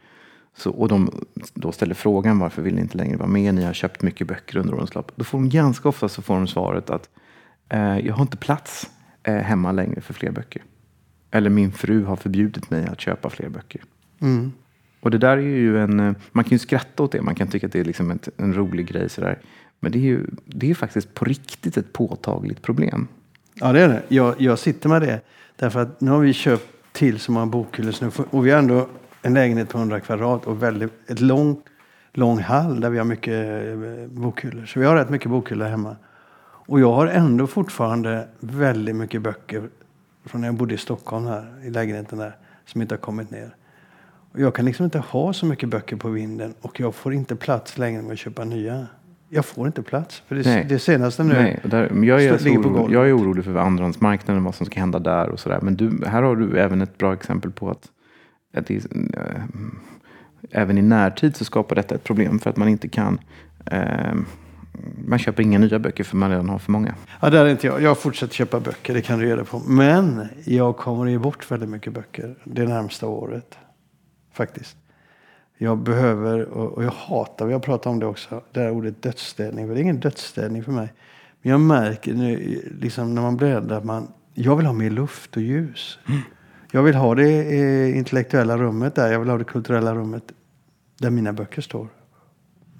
[0.57, 3.55] så, och de då ställer frågan varför vill ni inte längre vara med?
[3.55, 5.11] Ni har köpt mycket böcker under årens lopp.
[5.15, 7.09] Då får de ganska ofta så får de svaret att
[7.69, 8.89] eh, jag har inte plats
[9.23, 10.63] eh, hemma längre för fler böcker.
[11.31, 13.81] Eller min fru har förbjudit mig att köpa fler böcker.
[14.21, 14.51] Mm.
[14.99, 17.47] Och det där är ju en, eh, man kan ju skratta åt det, man kan
[17.47, 19.39] tycka att det är liksom ett, en rolig grej sådär.
[19.79, 23.07] Men det är ju det är faktiskt på riktigt ett påtagligt problem.
[23.53, 24.03] Ja det är det.
[24.07, 25.21] Jag, jag sitter med det.
[25.55, 27.95] Därför att nu har vi köpt till så många bokhyllor.
[28.01, 28.87] nu Och vi har ändå
[29.21, 31.61] en lägenhet på 100 kvadrat och väldigt, ett lång,
[32.13, 34.65] lång hall där vi har mycket eh, bokhyllor.
[34.65, 35.95] Så vi har rätt mycket bokhyllor hemma.
[36.43, 39.69] Och jag har ändå fortfarande väldigt mycket böcker
[40.25, 43.55] från när jag bodde i Stockholm här, i lägenheten där, som inte har kommit ner.
[44.31, 47.35] Och jag kan liksom inte ha så mycket böcker på vinden och jag får inte
[47.35, 48.87] plats längre med att köpa nya.
[49.29, 50.23] Jag får inte plats.
[50.27, 50.65] För det, Nej.
[50.69, 51.33] det senaste nu.
[51.33, 54.79] Nej, där, jag, är ligger på orolig, jag är orolig för andrahandsmarknaden, vad som ska
[54.79, 55.59] hända där och sådär.
[55.61, 57.89] Men du, här har du även ett bra exempel på att,
[58.53, 59.41] att det, eh,
[60.51, 63.19] även i närtid så skapar detta ett problem för att man inte kan
[63.65, 64.15] eh,
[65.05, 66.95] man köper inga nya böcker för man redan har för många.
[67.21, 67.81] Ja, där är inte jag.
[67.81, 69.59] Jag fortsätter köpa böcker, det kan du reda på.
[69.59, 73.57] Men jag kommer ge bort väldigt mycket böcker det närmsta året.
[74.33, 74.77] Faktiskt.
[75.57, 79.67] Jag behöver, och jag hatar, vi har pratat om det också, det här ordet dödsställning.
[79.67, 80.93] För det är ingen dödsställning för mig.
[81.41, 85.35] Men jag märker nu, liksom när man bläddrar, att man, jag vill ha mer luft
[85.35, 85.99] och ljus.
[86.71, 90.23] Jag vill ha det eh, intellektuella rummet där, jag vill ha det kulturella rummet
[90.99, 91.87] där mina böcker står.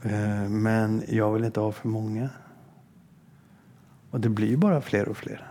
[0.04, 2.30] Eh, men jag vill inte ha för många.
[4.12, 5.48] Och det blir ju bara fler och fler.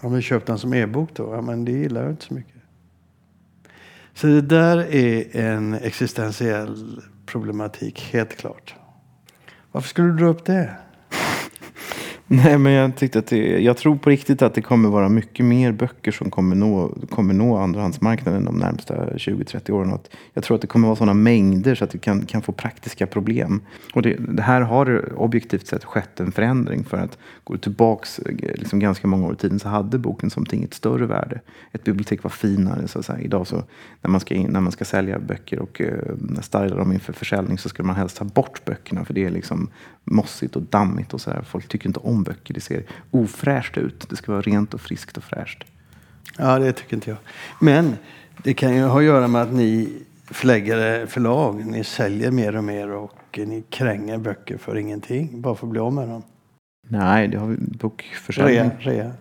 [0.00, 2.54] Om vi köpt den som e-bok då, ja men det gillar jag inte så mycket.
[4.14, 8.74] Så det där är en existentiell problematik, helt klart.
[9.72, 10.76] Varför skulle du dra upp det?
[12.30, 15.46] Nej, men jag tyckte att det, jag tror på riktigt att det kommer vara mycket
[15.46, 19.88] mer böcker som kommer nå, kommer nå andrahandsmarknaden de närmsta 20-30 åren.
[19.90, 22.42] Och att jag tror att det kommer vara sådana mängder så att vi kan, kan
[22.42, 23.60] få praktiska problem.
[23.94, 26.84] Och det, det här har det objektivt sett skett en förändring.
[26.84, 28.20] För att gå tillbaks
[28.54, 31.40] liksom ganska många år i tiden så hade boken som ting ett större värde.
[31.72, 32.88] Ett bibliotek var finare.
[32.88, 33.20] Så att säga.
[33.20, 33.62] Idag så
[34.02, 37.58] när man ska, in, när man ska sälja böcker och uh, styla dem inför försäljning
[37.58, 39.04] så ska man helst ta bort böckerna.
[39.04, 39.70] För det är liksom
[40.04, 41.42] mossigt och dammigt och sådär.
[41.42, 42.54] Folk tycker inte om böcker.
[42.54, 44.08] Det ser ofräscht ut.
[44.10, 45.64] Det ska vara rent och friskt och fräscht.
[46.38, 47.18] Ja, det tycker inte jag.
[47.60, 47.96] Men
[48.42, 49.92] det kan ju ha att göra med att ni
[50.30, 55.40] förläggare, förlag, ni säljer mer och mer och ni kränger böcker för ingenting.
[55.40, 56.22] Bara för att bli av med dem.
[56.88, 58.54] Nej, det har vi bokförsäljning.
[58.54, 59.12] Rea, rea.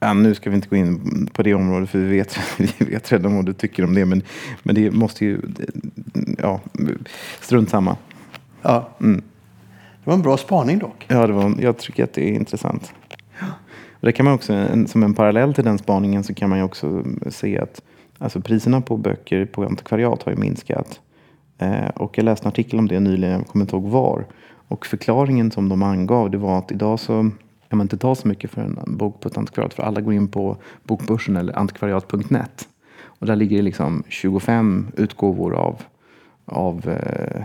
[0.00, 2.38] Ja, nu ska vi inte gå in på det området för vi vet,
[2.78, 4.04] vi vet redan vad du tycker om det.
[4.04, 4.22] Men,
[4.62, 5.40] men det måste ju...
[6.38, 6.60] Ja,
[7.40, 7.96] strunt samma.
[8.62, 9.22] Ja, Mm.
[10.04, 11.06] Det var en bra spaning dock.
[11.08, 12.92] Ja, det var, jag tycker att det är intressant.
[14.00, 16.64] Och det kan man också, som en parallell till den spaningen så kan man ju
[16.64, 17.82] också se att
[18.18, 21.00] alltså priserna på böcker på antikvariat har ju minskat.
[21.58, 24.26] Eh, och jag läste en artikel om det nyligen, jag kommer inte ihåg var.
[24.68, 27.30] Och förklaringen som de angav det var att idag så
[27.68, 30.14] kan man inte ta så mycket för en bok på ett antikvariat för alla går
[30.14, 32.68] in på Bokbörsen eller antikvariat.net.
[33.02, 35.82] Och där ligger det liksom 25 utgåvor av,
[36.44, 37.42] av eh,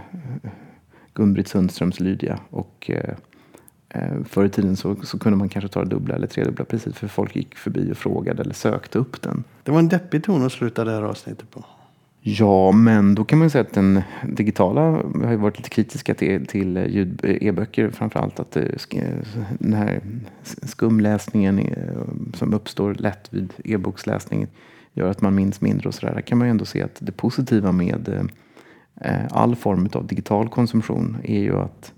[1.15, 2.39] Gun-Britt Sundströms Lydia.
[2.49, 3.15] Och eh,
[3.89, 6.97] eh, förr i tiden så, så kunde man kanske ta det dubbla eller tredubbla priset
[6.97, 9.43] för folk gick förbi och frågade eller sökte upp den.
[9.63, 11.65] Det var en deppig ton att sluta det här avsnittet på.
[12.27, 14.81] Ja, men då kan man ju säga att den digitala
[15.23, 18.39] har ju varit lite kritiska till, till ljud, e-böcker framförallt.
[18.39, 18.57] Att
[19.59, 20.01] den här
[20.63, 24.47] skumläsningen eh, som uppstår lätt vid e-boksläsning
[24.93, 26.13] gör att man minns mindre och sådär.
[26.13, 28.23] Där kan man ju ändå se att det positiva med eh,
[29.31, 31.93] all form av digital konsumtion är ju att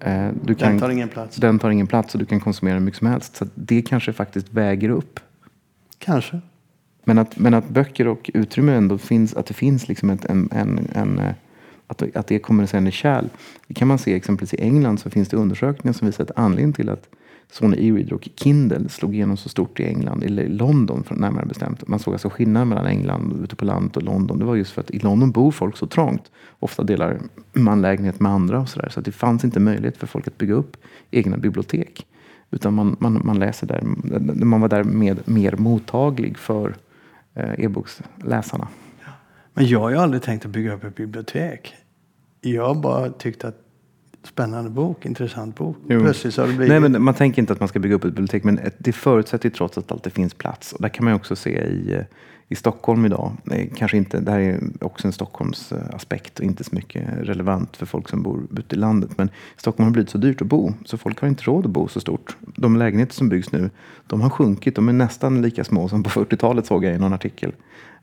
[0.00, 1.36] eh, du kan, Den tar ingen plats.
[1.36, 3.36] den tar ingen plats och du kan konsumera hur mycket som helst.
[3.36, 5.20] Så det kanske faktiskt väger upp
[5.98, 6.40] Kanske.
[7.04, 10.48] men att, men att böcker och utrymme ändå finns, att det finns liksom ett, en,
[10.52, 11.32] en, en, eh,
[11.86, 13.24] att, att det är kommunicerande kärl.
[13.66, 16.72] Det kan man se exempelvis i England så finns det undersökningar som visar att anledningen
[16.72, 17.08] till att
[17.50, 21.46] Sony E-reader och Kindle slog igenom så stort i England, eller i London för närmare
[21.46, 21.88] bestämt.
[21.88, 24.38] Man såg alltså skillnaden mellan England ute på landet och London.
[24.38, 26.30] Det var just för att i London bor folk så trångt.
[26.58, 27.20] Ofta delar
[27.52, 28.88] man lägenhet med andra och sådär.
[28.88, 30.76] Så att det fanns inte möjlighet för folk att bygga upp
[31.10, 32.06] egna bibliotek.
[32.50, 33.82] Utan man, man, man läser där,
[34.44, 36.76] man var där med, mer mottaglig för
[37.34, 38.68] eh, e-boksläsarna.
[39.54, 41.74] Men jag har ju aldrig tänkt att bygga upp ett bibliotek.
[42.40, 43.69] Jag har bara tyckt att
[44.24, 45.76] spännande bok, intressant bok.
[45.88, 46.00] Jo.
[46.00, 46.80] Plötsligt så har det blivit...
[46.80, 49.48] Nej, men man tänker inte att man ska bygga upp ett bibliotek, men det förutsätter
[49.48, 50.72] ju trots allt att det finns plats.
[50.72, 52.02] Och där kan man också se i, eh,
[52.48, 53.32] i Stockholm idag,
[53.74, 57.76] kanske inte, det här är också en Stockholms eh, aspekt och inte så mycket relevant
[57.76, 59.10] för folk som bor ute i landet.
[59.16, 61.88] Men Stockholm har blivit så dyrt att bo, så folk har inte råd att bo
[61.88, 62.36] så stort.
[62.56, 63.70] De lägenheter som byggs nu,
[64.06, 67.12] de har sjunkit, de är nästan lika små som på 40-talet såg jag i någon
[67.12, 67.52] artikel.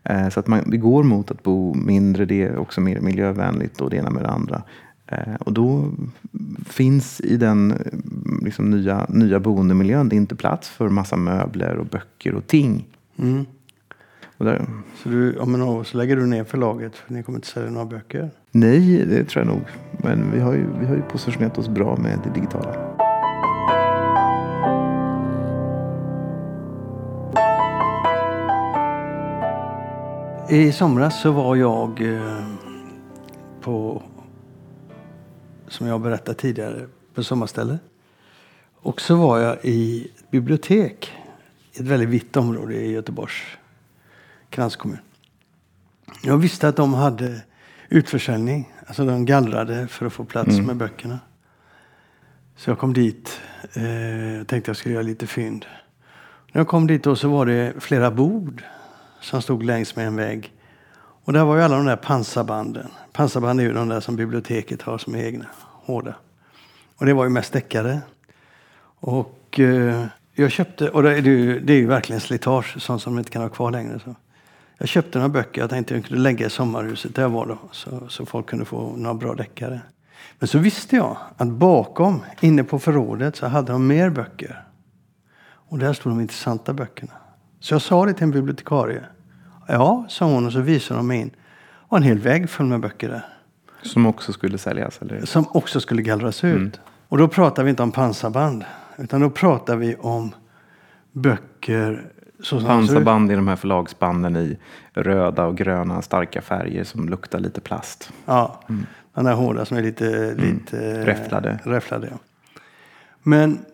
[0.03, 3.82] Eh, Så att man, det går mot att bo mindre, det är också mer miljövänligt
[3.82, 4.62] och det ena med det andra.
[5.08, 5.91] Eh, Och då
[6.65, 7.78] finns i den eh,
[8.46, 12.86] liksom, nya, nya boendemiljön inte plats för massa möbler och böcker och ting.
[13.17, 13.46] Mm.
[14.38, 14.65] Och där,
[15.04, 17.70] Så du, om några år så lägger du ner förlaget för ni kommer inte sälja
[17.70, 18.30] några böcker.
[18.52, 19.62] nej, det tror jag nog.
[20.04, 22.76] Men vi har ju, vi har ju positionerat oss bra med det digitala.
[30.50, 32.43] I somras så var jag eh,
[33.62, 34.02] på,
[35.67, 37.77] som jag berättade tidigare, på sommarställe.
[38.75, 41.13] Och så var jag i ett bibliotek
[41.73, 43.43] i ett väldigt vitt område i Göteborgs
[44.49, 44.97] kranskommun.
[46.23, 47.41] Jag visste att de hade
[47.89, 48.73] utförsäljning.
[48.88, 50.65] Alltså de gallrade för att få plats Mm.
[50.65, 51.19] med böckerna.
[52.56, 53.41] Så jag kom dit
[53.73, 55.65] eh, tänkte jag skulle göra lite fynd.
[56.51, 58.63] När jag kom dit då så var det flera bord
[59.21, 60.53] som stod längs med en vägg.
[61.28, 62.88] Och där var ju alla de där pansarbanden.
[63.12, 66.16] Pansarband är ju de där som biblioteket har som är egna, hårda.
[66.98, 68.02] Och det var ju mest deckare.
[69.00, 73.13] Och eh, jag köpte, och det är, ju, det är ju verkligen slitage, sånt som
[73.13, 74.00] man inte kan ha kvar längre.
[74.00, 74.16] Så.
[74.78, 77.58] Jag köpte några böcker jag tänkte jag kunde lägga i sommarhuset där jag var då,
[77.72, 79.82] så, så folk kunde få några bra deckare.
[80.40, 84.63] Men så visste jag att bakom, inne på förrådet, så hade de mer böcker.
[85.48, 87.13] Och där stod de intressanta böckerna.
[87.60, 89.04] Så jag sa det till en bibliotekarie.
[89.67, 91.32] Ja, sa hon och så visade de mig in.
[91.89, 93.25] Var en hel vägg full med böcker där.
[93.82, 95.01] Som också skulle säljas?
[95.01, 95.25] Eller?
[95.25, 96.80] Som också skulle gallras ut.
[97.08, 98.65] Och då pratar vi inte om pansarband.
[98.97, 100.36] Utan då pratar vi om
[101.12, 102.12] böcker.
[102.65, 104.58] Pansarband i de här förlagsbanden i
[104.93, 108.13] röda och gröna starka färger som luktar lite plast.
[108.25, 108.62] Ja,
[109.13, 111.60] de där hårda som är lite, lite Räfflade.
[111.63, 112.17] räfflade ja.
[113.23, 113.65] Men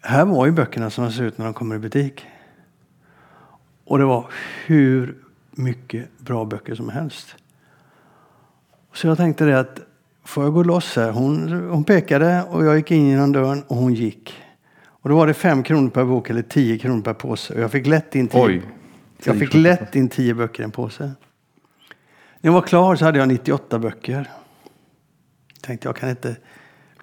[0.00, 2.26] här var ju böckerna som de ser ut när de kommer i butik.
[3.84, 4.26] Och det var
[4.66, 5.14] hur
[5.52, 7.34] mycket bra böcker som helst.
[8.92, 9.80] Så jag tänkte det att
[10.24, 11.10] får jag gå loss här?
[11.10, 14.34] Hon, hon pekade och jag gick in genom dörren och hon gick.
[14.84, 17.54] Och då var det fem kronor per bok eller tio kronor per påse.
[17.54, 18.62] Och jag fick lätt in tio, Oj.
[19.24, 21.04] jag fick lätt in tio böcker i en påse.
[21.04, 24.30] När jag var klar så hade jag 98 böcker.
[25.60, 26.36] Tänkte jag kan inte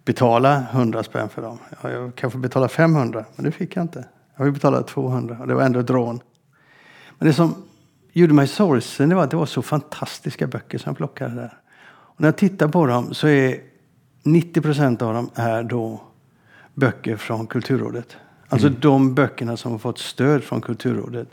[0.06, 1.58] betala 100 spänn för dem.
[1.84, 4.08] Ja, Jag kan få betala 500, men det fick jag inte.
[4.36, 6.20] Jag fick betala 200 och det var ändå ett rån.
[7.18, 7.56] Men det som
[8.20, 11.58] gjorde mig sorgsen det var att det var så fantastiska böcker som jag plockade där.
[11.88, 13.58] Och när jag tittar på dem så är
[14.24, 16.02] 90 procent av dem är då
[16.74, 18.18] böcker från Kulturrådet.
[18.50, 21.28] Alltså de böckerna som har fått stöd från Kulturrådet.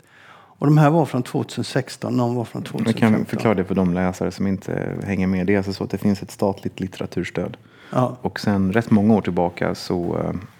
[0.59, 3.13] Och de här var från 2016, någon var från Jag 2015.
[3.13, 5.47] kan förklara det för de läsare som inte hänger med.
[5.47, 7.57] Det är alltså så att det finns ett statligt litteraturstöd.
[7.91, 8.17] Ja.
[8.21, 10.17] Och sen rätt många år tillbaka så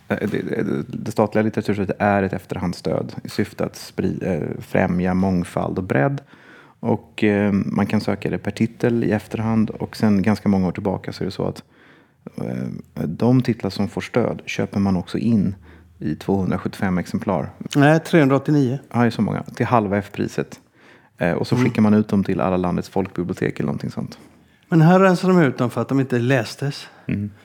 [0.09, 0.17] eh,
[0.87, 6.21] det, statliga litteraturstödet är ett efterhandsstöd i syfte att eh, främja mångfald och bredd.
[6.79, 10.71] Och eh, man kan söka det per titel i efterhand och sen ganska många år
[10.71, 11.63] tillbaka så är det så att
[13.05, 15.55] de titlar som får stöd köper man också in
[15.99, 17.49] i 275 exemplar.
[17.75, 18.79] Nej, 389.
[18.93, 19.43] Ja, det är så många.
[19.43, 20.59] Till halva F-priset.
[21.37, 21.65] Och så Mm.
[21.67, 24.17] skickar man ut dem till alla landets folkbibliotek eller någonting sånt.
[24.69, 26.87] Men här rensar de ut dem för att de inte lästes.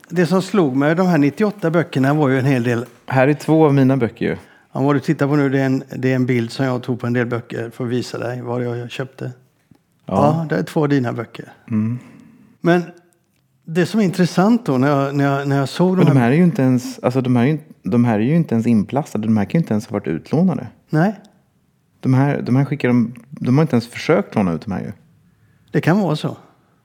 [0.09, 2.85] Det som slog mig, de här 98 böckerna var ju en hel del.
[3.07, 4.37] Här är två av mina böcker ju.
[4.73, 6.83] Ja, vad du tittar på nu det är, en, det är en bild som jag
[6.83, 9.33] tog på en del böcker för att visa dig vad jag köpte.
[10.07, 11.53] Ja, det är två av dina böcker.
[12.61, 12.83] Men
[13.65, 16.17] det som är intressant då när jag, när jag, när jag såg Men de de
[16.19, 16.25] här...
[16.25, 18.55] här är ju inte ens, alltså de här är ju, de här är ju inte
[18.55, 19.27] ens inplastade.
[19.27, 20.67] De här kan ju inte ens ha varit utlånade.
[20.91, 21.21] Nej,
[22.01, 24.81] De här, de här skickar de, de har inte ens försökt låna ut de här
[24.81, 24.93] ju.
[25.71, 26.37] det kan vara så.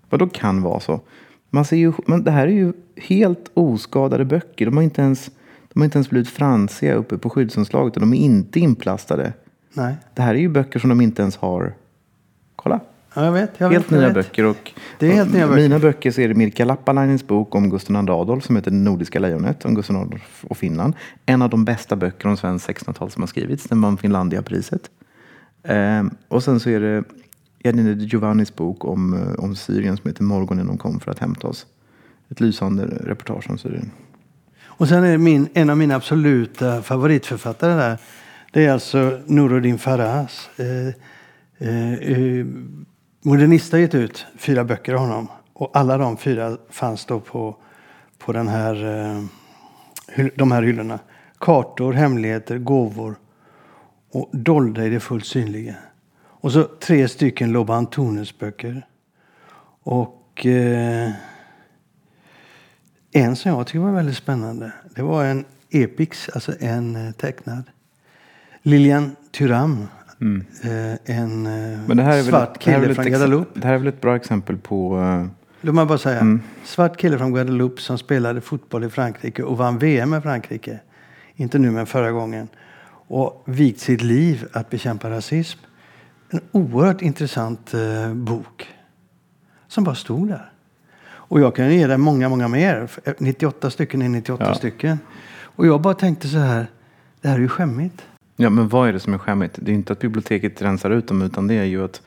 [0.10, 1.02] Vad då kan vara så?
[1.50, 4.66] Man ser ju, men det här är ju helt oskadade böcker.
[4.66, 5.32] De har inte ens,
[5.74, 7.94] de har inte ens blivit fransiga uppe på skyddsomslaget.
[7.96, 9.34] och De är inte inplastade.
[9.74, 11.74] Nej, Det här är ju böcker som de inte ens har.
[12.56, 12.80] Kolla.
[13.14, 13.52] ja, jag vet.
[13.58, 14.14] Jag Helt vet, jag nya vet.
[14.16, 14.46] böcker.
[14.46, 15.62] Och, Det är helt nya böcker.
[15.62, 18.78] Mina böcker så är det Mirka Lappalainens bok om Gustav II Adolf som heter Det
[18.78, 20.94] nordiska lejonet om Gustav II Adolf och Finland.
[21.26, 23.64] En av de bästa böcker om svenskt 1600-tal som har skrivits.
[23.64, 24.82] Den vann Finlandiapriset.
[25.64, 27.04] Ehm, och sen så är det
[27.60, 31.48] Edin Giovannis bok om, eh, om Syrien som heter Morgonen de kom för att hämta
[31.48, 31.66] oss.
[32.30, 33.92] Ett lysande reportage om Syrien.
[34.66, 37.98] Och sen är det min, en av mina absoluta favoritförfattare där.
[38.54, 40.50] Det är alltså Nuruddin Faraz.
[40.58, 40.88] Eh,
[41.68, 42.46] eh, eh,
[43.22, 45.28] Modernista har gett ut fyra böcker av honom.
[45.54, 47.56] Och alla de fyra fanns då på,
[48.18, 51.00] på den här, eh, de här hyllorna.
[51.40, 53.16] Kartor, hemligheter, gåvor
[54.12, 55.76] och dolda i det fullt synliga.
[56.42, 58.86] Och så tre stycken Loba Antunes böcker.
[59.84, 61.12] Och eh,
[63.12, 64.72] en som jag tycker var väldigt spännande.
[64.96, 67.64] Det var en Epix, alltså en eh, tecknad.
[68.62, 69.88] Lilian Thuram.
[70.64, 71.98] Eh, en eh, Mm.
[71.98, 73.60] Väl, svart kille väl ett från Guadeloupe.
[73.60, 75.26] Det här är väl ett bra exempel på eh,
[75.62, 76.20] Låt mig bara säga.
[76.20, 76.42] Mm.
[76.64, 80.80] Svart kille från Guadeloupe som spelade fotboll i Frankrike och vann VM med Frankrike.
[81.36, 82.48] Inte nu men förra gången.
[83.10, 85.60] Och vikt sitt liv att bekämpa rasism.
[86.30, 88.68] En oerhört intressant eh, bok.
[89.68, 90.52] Som bara stod där.
[91.10, 92.90] Och jag kan ge dig många, många mer.
[93.18, 94.56] 98 stycken är 98 Ja.
[94.56, 95.00] stycken.
[95.42, 96.68] Och jag bara tänkte så här.
[97.22, 98.06] Det här är ju skämmigt.
[98.36, 99.60] Ja, men vad är det som är skämmigt?
[99.62, 102.02] Det är inte att biblioteket rensar ut dem, utan det är ju att,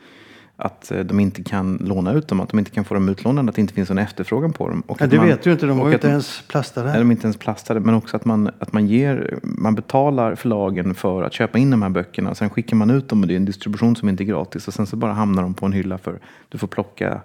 [0.60, 3.48] att eh, de inte kan låna ut dem, att de inte kan få dem utlånade,
[3.48, 4.82] att det inte finns en efterfrågan på dem.
[4.86, 6.90] Och ja, det man, vet du inte, de var ju inte ens plastade.
[6.90, 10.34] Nej, de är inte ens plastade, men också att man, att man ger, man betalar
[10.34, 12.34] förlagen för att köpa in de här böckerna.
[12.34, 14.74] Sen skickar man ut dem och det är en distribution som inte är gratis och
[14.74, 16.18] sen så bara hamnar de på en hylla för
[16.48, 17.20] du får plocka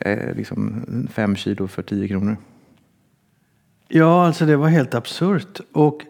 [0.00, 2.36] eh, liksom fem kilo för tio kronor.
[3.88, 5.60] Ja, alltså det var helt absurt.
[5.72, 6.02] Och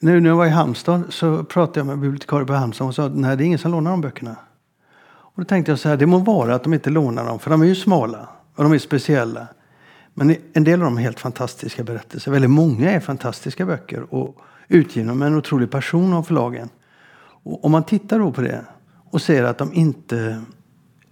[0.00, 3.06] nu när jag var i Halmstad så pratade jag med bibliotekarie på Halmstad och sa
[3.06, 4.36] att nej, det är ingen som lånar de böckerna.
[5.34, 7.50] Och då tänkte jag så här, det må vara att de inte lånar dem, för
[7.50, 9.46] de är ju smala och de är speciella.
[10.14, 12.30] Men en del av dem är helt fantastiska berättelser.
[12.30, 14.36] Väldigt många är fantastiska böcker och
[14.68, 16.68] utgivna med en otrolig passion av förlagen.
[17.42, 18.64] Och om man tittar då på det
[19.10, 20.42] och ser att de inte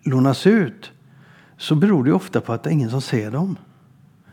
[0.03, 0.91] lånas ut
[1.57, 3.57] så beror det ofta på att det är ingen som ser dem.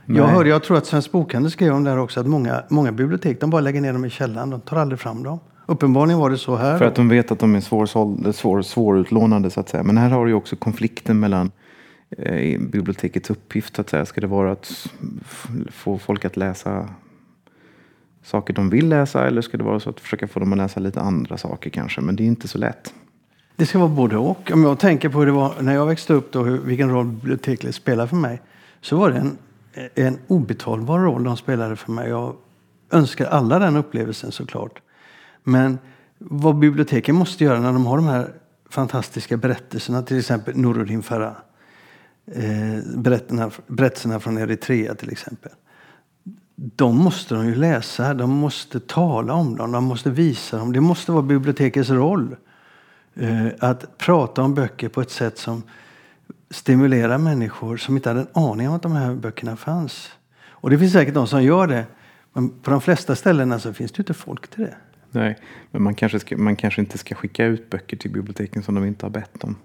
[0.06, 2.92] Jag hörde, jag tror att Svensk Bokhandel skrev om det här också, att många, många
[2.92, 4.50] bibliotek de bara lägger ner dem i källaren.
[4.50, 5.40] De tar aldrig fram dem.
[5.70, 6.78] Uppenbarligen var det så här.
[6.78, 7.86] För att de vet att de är svår,
[8.32, 9.84] svår, svårutlånade så att säga.
[9.84, 11.52] Men här har du ju också konflikten mellan
[12.18, 14.06] eh, bibliotekets uppgift så att säga.
[14.06, 14.88] Ska det vara att
[15.72, 16.90] få folk att läsa
[18.24, 20.80] saker de vill läsa eller ska det vara så att försöka få dem att läsa
[20.80, 22.02] lite andra saker kanske.
[22.02, 22.94] Men det är inte så lätt.
[23.56, 24.52] Det ska vara både och.
[24.54, 27.76] Om jag tänker på hur det var när jag växte upp då, vilken roll biblioteket
[27.76, 28.42] spelade för mig.
[28.82, 29.38] Så var det en,
[29.96, 32.10] en obetalbar roll de spelade för mig.
[32.10, 32.36] Jag
[32.92, 34.82] önskar alla den upplevelsen såklart.
[35.50, 35.80] Men
[36.18, 38.34] vad biblioteken måste göra när de har de här
[38.70, 41.36] fantastiska berättelserna, till exempel Nuruddin Farah.
[42.32, 42.84] Eh,
[43.68, 45.52] berättelserna från Eritrea till exempel.
[46.56, 50.74] De måste de ju läsa, de måste tala om dem, de måste visa dem.
[50.74, 52.36] Det måste vara bibliotekets roll.
[53.16, 55.64] Eh, att prata om böcker på ett sätt som
[56.50, 60.10] stimulerar människor som inte hade en aning om att de här böckerna fanns.
[60.50, 61.86] Och det finns säkert de som gör det.
[62.34, 64.76] Men på de flesta ställena så alltså finns det inte folk till det.
[65.12, 65.38] Nej,
[65.72, 68.86] men man kanske, ska, man kanske inte ska skicka ut böcker till biblioteken som de
[68.86, 69.56] inte har bett om.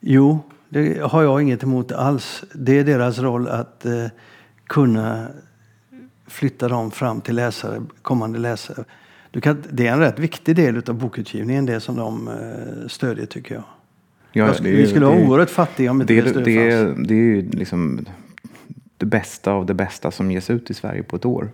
[0.00, 2.44] Jo, det har jag inget emot alls.
[2.54, 4.06] Det är deras roll att eh,
[4.66, 5.28] kunna
[6.26, 8.84] flytta dem fram till läsare, kommande läsare.
[9.42, 13.54] Kan, det är en rätt viktig del av bokutgivningen, det som de eh, stödjer tycker
[13.54, 13.64] jag.
[14.32, 17.08] Ja, jag, vi skulle vara oerhört fattiga om inte det, det, det, fanns.
[17.08, 18.06] det är ju liksom
[18.96, 21.50] det bästa av det bästa som ges ut i Sverige på ett år.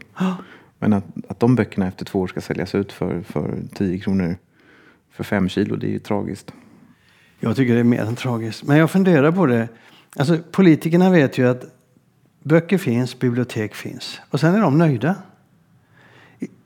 [0.79, 4.37] Men att, att de böckerna efter två år ska säljas ut för, för 10 kronor
[5.11, 6.53] för fem kilo, det är ju tragiskt.
[7.41, 8.65] Jag tycker det är mer än tragiskt.
[8.65, 9.69] Men jag funderar på det.
[10.17, 11.65] Alltså, politikerna vet ju att
[12.43, 14.21] böcker finns, bibliotek finns.
[14.31, 15.15] Och sen är de nöjda.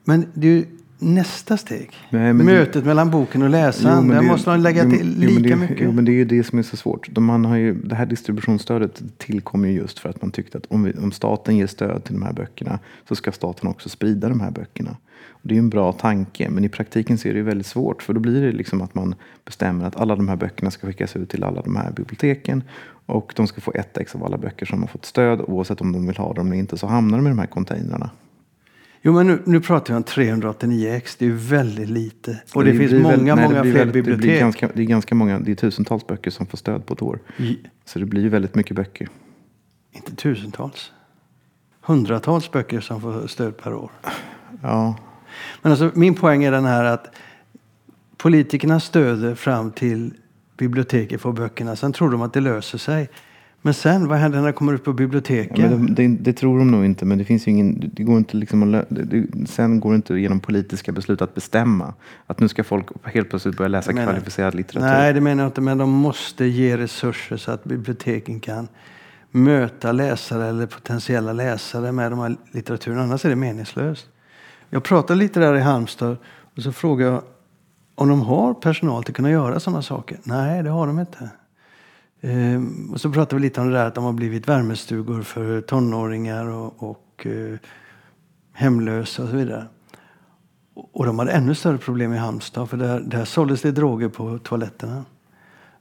[0.03, 0.65] Men det är ju
[1.03, 1.91] nästa steg.
[2.09, 4.05] Nej, Mötet det, mellan boken och läsaren.
[4.05, 5.77] Jo, där det, måste man lägga till jo, lika det, mycket.
[5.79, 7.17] Jo, men det är ju det som är så svårt.
[7.17, 10.83] Man har ju, det här distributionsstödet tillkommer ju just för att man tyckte att om,
[10.83, 14.39] vi, om staten ger stöd till de här böckerna så ska staten också sprida de
[14.39, 14.97] här böckerna.
[15.29, 17.67] Och det är ju en bra tanke, men i praktiken så är det ju väldigt
[17.67, 18.03] svårt.
[18.03, 21.15] För då blir det liksom att man bestämmer att alla de här böckerna ska skickas
[21.15, 22.63] ut till alla de här biblioteken.
[23.05, 25.41] Och de ska få ett ex av alla böcker som har fått stöd.
[25.41, 28.09] Oavsett om de vill ha dem eller inte så hamnar de i de här containrarna.
[29.05, 31.15] Jo, men nu, nu pratar vi om 389x.
[31.19, 32.41] Det är ju väldigt lite.
[32.53, 34.25] Och det, det finns många, väldigt, många nej, fler väldigt, bibliotek.
[34.25, 37.01] Det, ganska, det, är ganska många, det är tusentals böcker som får stöd på ett
[37.01, 37.19] år.
[37.37, 39.09] I, så det blir ju väldigt mycket böcker.
[39.91, 40.91] Inte tusentals.
[41.81, 43.91] Hundratals böcker som får stöd per år.
[44.61, 44.95] Ja.
[45.61, 47.15] Men alltså, min poäng är den här att
[48.17, 50.13] politikerna stöder fram till
[50.57, 51.75] biblioteket får böckerna.
[51.75, 53.09] Sen tror de att det löser sig.
[53.65, 55.57] Men sen, vad händer när det kommer ut på biblioteket?
[55.57, 58.37] Ja, det, det, det, tror de nog inte, men det finns ingen, det går inte
[58.37, 61.93] liksom att, det, sen går det inte genom politiska beslut att bestämma
[62.27, 64.87] att nu ska folk helt plötsligt börja läsa menar, kvalificerad litteratur.
[64.87, 68.67] Nej, det menar jag inte, men de måste ge resurser så att biblioteken kan
[69.31, 72.99] möta läsare eller potentiella läsare med de här litteraturen.
[72.99, 74.07] Annars är det meningslöst.
[74.69, 76.17] Jag pratade lite där i Halmstad
[76.55, 77.21] och så frågade jag
[77.95, 80.17] om de har personal till att kunna göra sådana saker.
[80.23, 81.29] Nej, det har de inte.
[82.23, 85.61] Ehm, och så pratade vi lite om det där att de har blivit värmestugor för
[85.61, 87.57] tonåringar och, och eh,
[88.53, 89.65] hemlösa och så vidare.
[90.73, 94.37] Och de hade ännu större problem i Halmstad för där, där såldes det droger på
[94.37, 95.05] toaletterna.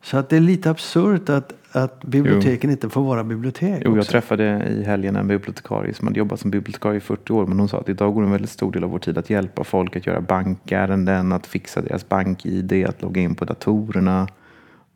[0.02, 2.72] Så att det är lite absurt att, att biblioteken jo.
[2.72, 3.82] inte får vara bibliotek.
[3.84, 7.46] Jo, jag träffade i helgen en bibliotekarie som hade jobbat som bibliotekarie i 40 år.
[7.46, 9.64] Men hon sa att idag går en väldigt stor del av vår tid att hjälpa
[9.64, 14.28] folk att göra bankärenden, att fixa deras bank-id, att logga in på datorerna.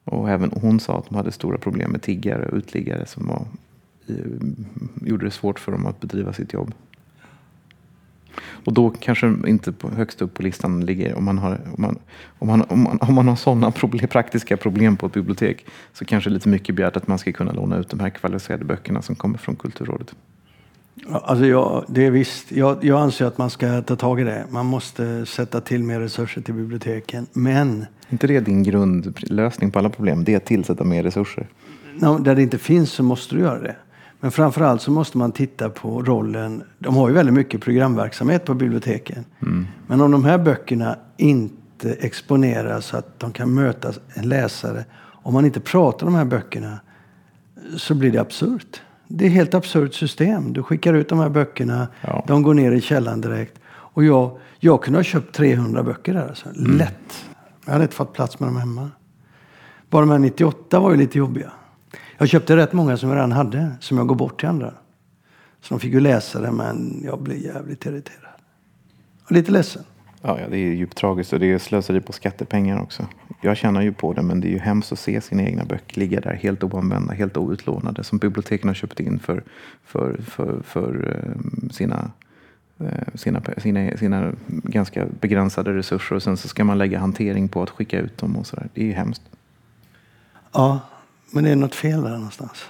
[0.06, 3.46] Och även hon sa att de hade stora problem med tiggare och utliggare som var,
[4.06, 6.74] eh, gjorde det svårt för dem att bedriva sitt jobb.
[8.40, 11.98] Och då kanske inte på, högst upp på listan ligger, om man har, om man,
[12.38, 16.04] om man, om man, om man har sådana problem, praktiska problem på ett bibliotek, så
[16.04, 19.14] kanske lite mycket begärt att man ska kunna låna ut de här kvalificerade böckerna som
[19.14, 20.14] kommer från Kulturrådet.
[21.04, 22.52] Ja, Alltså jag, det är visst.
[22.52, 24.46] Jag, jag anser att man ska ta tag i det.
[24.50, 27.26] Man måste sätta till mer resurser till biblioteken.
[27.32, 30.24] Men inte det din grundlösning på alla problem?
[30.24, 31.46] Det är att tillsätta mer resurser.
[32.00, 33.76] Ja, där det inte finns så måste du göra det.
[34.20, 36.62] Men framförallt så måste man titta på rollen.
[36.78, 39.24] De har ju väldigt mycket programverksamhet på biblioteken.
[39.86, 44.84] Men om de här böckerna inte exponeras så att de kan möta en läsare.
[44.98, 46.80] Om man inte pratar om de här böckerna
[47.76, 48.80] så blir det absurt.
[49.08, 50.52] Det är ett helt absurt system.
[50.52, 52.24] Du skickar ut de här böckerna, Ja.
[52.26, 53.60] de går ner i källaren direkt.
[53.68, 56.28] Och jag, jag kunde ha köpt 300 böcker där.
[56.28, 56.48] Alltså.
[56.54, 57.24] Lätt.
[57.64, 58.90] Jag hade inte fått plats med dem hemma.
[59.90, 61.52] Bara de här 98 var ju lite jobbiga.
[62.18, 64.74] Jag köpte rätt många som jag redan hade, som jag går bort till andra.
[65.60, 68.32] Så de fick ju läsa det, men jag blev jävligt irriterad.
[69.24, 69.82] Och lite ledsen.
[70.26, 73.06] Ja, ja, det är djupt tragiskt och det är slöseri på skattepengar också.
[73.40, 76.00] Jag tjänar ju på det, men det är ju hemskt att se sina egna böcker
[76.00, 79.42] ligga där helt oanvända, helt outlånade, som biblioteken har köpt in för,
[79.84, 82.10] för, för, för eh, sina,
[82.78, 87.62] eh, sina, sina, sina ganska begränsade resurser och sen så ska man lägga hantering på
[87.62, 88.68] att skicka ut dem och sådär.
[88.74, 89.22] Det är ju hemskt.
[90.52, 90.80] Ja,
[91.30, 92.64] men det är något fel där någonstans.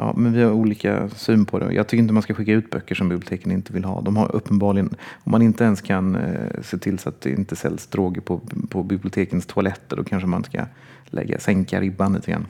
[0.00, 1.72] Ja, men vi har olika syn på det.
[1.72, 4.00] Jag tycker inte man ska skicka ut böcker som biblioteken inte vill ha.
[4.00, 4.94] De har uppenbarligen,
[5.24, 8.40] om man inte ens kan eh, se till så att det inte säljs droger på,
[8.70, 10.64] på bibliotekens toaletter, då kanske man ska
[11.06, 12.46] lägga, sänka ribban lite grann.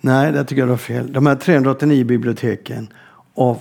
[0.00, 1.12] Nej, det tycker jag du har fel.
[1.12, 2.88] De här 389 biblioteken
[3.34, 3.58] av,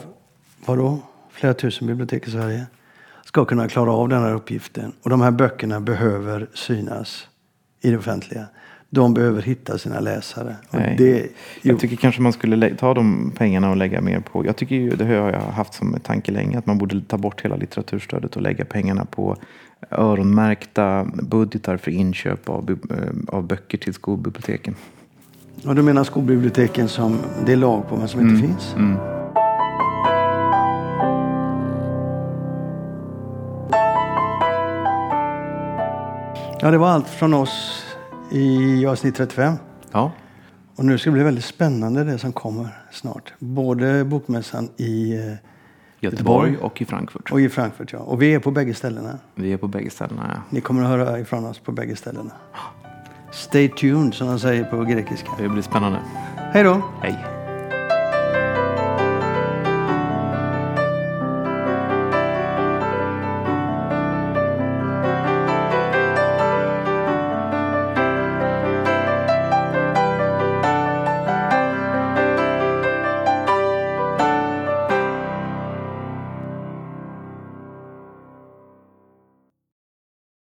[0.66, 1.00] vadå,
[1.32, 2.66] flera tusen bibliotek i Sverige
[3.26, 4.94] ska kunna klara av den här uppgiften.
[5.04, 7.28] Och de här böckerna behöver synas
[7.82, 8.46] i det offentliga.
[8.94, 10.56] De behöver hitta sina läsare.
[10.98, 11.28] Det,
[11.62, 14.46] Jag tycker kanske man skulle ta de pengarna och lägga mer på.
[14.46, 17.42] Jag tycker ju, det har jag haft som tanke länge, att man borde ta bort
[17.42, 19.38] hela litteraturstödet och lägga pengarna på
[19.92, 24.76] öronmärkta budgetar för inköp av, eh, av böcker till skolbiblioteken.
[25.66, 28.76] och du menar skolbiblioteken som det är lag på men som inte finns?
[28.78, 28.98] Mm.
[36.62, 37.84] Ja, det var allt från oss
[38.32, 39.54] i avsnitt 35.
[39.92, 40.12] Ja,
[40.76, 43.34] Och nu ska det bli väldigt spännande det som kommer snart.
[43.40, 45.34] Både bokmässan i eh,
[46.00, 47.32] Göteborg och i Frankfurt.
[47.32, 47.94] och i Frankfurt.
[47.94, 48.00] Ja.
[48.00, 49.20] Och vi är på bägge ställena.
[49.36, 50.32] Vi är på bägge ställena.
[50.36, 50.42] Ja.
[50.50, 52.32] Ni kommer att höra ifrån oss på bägge ställena.
[53.32, 55.30] Stay tuned som de säger på grekiska.
[55.40, 56.00] Det blir spännande.
[56.36, 56.82] Hej då!
[57.02, 57.33] Hej!